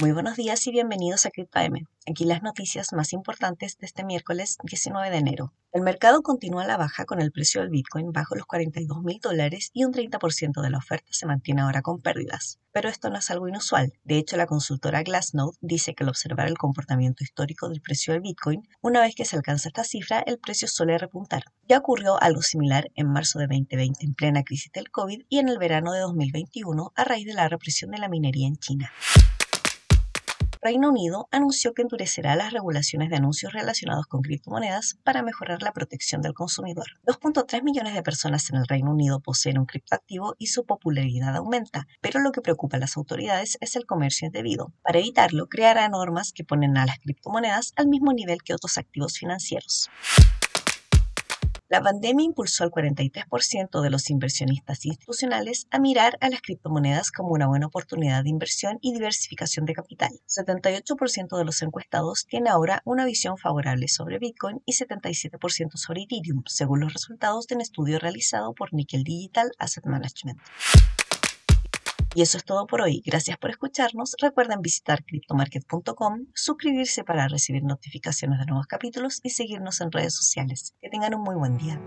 Muy 0.00 0.10
buenos 0.10 0.36
días 0.36 0.66
y 0.66 0.72
bienvenidos 0.72 1.24
a 1.24 1.30
CryptoM. 1.30 1.86
Aquí 2.10 2.24
las 2.24 2.42
noticias 2.42 2.92
más 2.92 3.12
importantes 3.12 3.78
de 3.78 3.86
este 3.86 4.04
miércoles 4.04 4.58
19 4.64 5.08
de 5.08 5.18
enero. 5.18 5.52
El 5.72 5.82
mercado 5.82 6.20
continúa 6.22 6.64
a 6.64 6.66
la 6.66 6.76
baja 6.76 7.04
con 7.04 7.20
el 7.20 7.30
precio 7.30 7.60
del 7.60 7.70
Bitcoin 7.70 8.10
bajo 8.10 8.34
los 8.34 8.44
42 8.44 9.04
mil 9.04 9.20
dólares 9.20 9.70
y 9.72 9.84
un 9.84 9.92
30% 9.92 10.62
de 10.62 10.70
la 10.70 10.78
oferta 10.78 11.06
se 11.10 11.26
mantiene 11.26 11.62
ahora 11.62 11.80
con 11.80 12.00
pérdidas. 12.00 12.58
Pero 12.72 12.88
esto 12.88 13.08
no 13.08 13.18
es 13.18 13.30
algo 13.30 13.46
inusual. 13.46 13.92
De 14.02 14.18
hecho, 14.18 14.36
la 14.36 14.46
consultora 14.46 15.04
Glassnode 15.04 15.56
dice 15.60 15.94
que 15.94 16.02
al 16.02 16.10
observar 16.10 16.48
el 16.48 16.58
comportamiento 16.58 17.22
histórico 17.22 17.68
del 17.68 17.80
precio 17.80 18.14
del 18.14 18.22
Bitcoin, 18.22 18.68
una 18.80 19.00
vez 19.00 19.14
que 19.14 19.24
se 19.24 19.36
alcanza 19.36 19.68
esta 19.68 19.84
cifra, 19.84 20.24
el 20.26 20.40
precio 20.40 20.66
suele 20.66 20.98
repuntar. 20.98 21.44
Ya 21.68 21.78
ocurrió 21.78 22.20
algo 22.20 22.42
similar 22.42 22.90
en 22.96 23.12
marzo 23.12 23.38
de 23.38 23.46
2020 23.46 24.04
en 24.04 24.14
plena 24.14 24.42
crisis 24.42 24.72
del 24.72 24.90
COVID 24.90 25.22
y 25.28 25.38
en 25.38 25.48
el 25.48 25.58
verano 25.58 25.92
de 25.92 26.00
2021 26.00 26.92
a 26.96 27.04
raíz 27.04 27.26
de 27.26 27.34
la 27.34 27.48
represión 27.48 27.92
de 27.92 27.98
la 27.98 28.08
minería 28.08 28.48
en 28.48 28.56
China. 28.56 28.92
Reino 30.64 30.88
Unido 30.88 31.28
anunció 31.30 31.74
que 31.74 31.82
endurecerá 31.82 32.36
las 32.36 32.50
regulaciones 32.50 33.10
de 33.10 33.16
anuncios 33.16 33.52
relacionados 33.52 34.06
con 34.06 34.22
criptomonedas 34.22 34.96
para 35.04 35.22
mejorar 35.22 35.60
la 35.60 35.74
protección 35.74 36.22
del 36.22 36.32
consumidor. 36.32 36.86
2.3 37.06 37.62
millones 37.62 37.92
de 37.92 38.02
personas 38.02 38.48
en 38.48 38.56
el 38.56 38.66
Reino 38.66 38.90
Unido 38.90 39.20
poseen 39.20 39.58
un 39.58 39.66
criptoactivo 39.66 40.36
y 40.38 40.46
su 40.46 40.64
popularidad 40.64 41.36
aumenta, 41.36 41.86
pero 42.00 42.20
lo 42.20 42.32
que 42.32 42.40
preocupa 42.40 42.78
a 42.78 42.80
las 42.80 42.96
autoridades 42.96 43.58
es 43.60 43.76
el 43.76 43.84
comercio 43.84 44.24
indebido. 44.24 44.72
Para 44.82 45.00
evitarlo, 45.00 45.48
creará 45.48 45.86
normas 45.90 46.32
que 46.32 46.44
ponen 46.44 46.78
a 46.78 46.86
las 46.86 46.98
criptomonedas 46.98 47.74
al 47.76 47.88
mismo 47.88 48.14
nivel 48.14 48.42
que 48.42 48.54
otros 48.54 48.78
activos 48.78 49.18
financieros. 49.18 49.90
La 51.68 51.80
pandemia 51.82 52.26
impulsó 52.26 52.62
al 52.62 52.70
43% 52.70 53.80
de 53.80 53.90
los 53.90 54.10
inversionistas 54.10 54.84
institucionales 54.84 55.66
a 55.70 55.78
mirar 55.78 56.18
a 56.20 56.28
las 56.28 56.42
criptomonedas 56.42 57.10
como 57.10 57.30
una 57.30 57.46
buena 57.46 57.66
oportunidad 57.66 58.22
de 58.22 58.28
inversión 58.28 58.78
y 58.82 58.92
diversificación 58.92 59.64
de 59.64 59.72
capital. 59.72 60.10
78% 60.28 61.38
de 61.38 61.44
los 61.44 61.62
encuestados 61.62 62.26
tiene 62.28 62.50
ahora 62.50 62.82
una 62.84 63.06
visión 63.06 63.38
favorable 63.38 63.88
sobre 63.88 64.18
Bitcoin 64.18 64.60
y 64.66 64.74
77% 64.74 65.76
sobre 65.76 66.02
Ethereum, 66.02 66.42
según 66.46 66.80
los 66.80 66.92
resultados 66.92 67.46
de 67.46 67.54
un 67.54 67.62
estudio 67.62 67.98
realizado 67.98 68.52
por 68.52 68.74
Nickel 68.74 69.02
Digital 69.02 69.50
Asset 69.58 69.86
Management. 69.86 70.38
Y 72.14 72.22
eso 72.22 72.38
es 72.38 72.44
todo 72.44 72.66
por 72.66 72.80
hoy. 72.80 73.02
Gracias 73.04 73.36
por 73.38 73.50
escucharnos. 73.50 74.14
Recuerden 74.20 74.60
visitar 74.60 75.04
cryptomarket.com, 75.04 76.26
suscribirse 76.34 77.04
para 77.04 77.28
recibir 77.28 77.64
notificaciones 77.64 78.38
de 78.38 78.46
nuevos 78.46 78.66
capítulos 78.66 79.20
y 79.22 79.30
seguirnos 79.30 79.80
en 79.80 79.90
redes 79.90 80.14
sociales. 80.14 80.74
Que 80.80 80.90
tengan 80.90 81.14
un 81.14 81.22
muy 81.22 81.34
buen 81.34 81.58
día. 81.58 81.80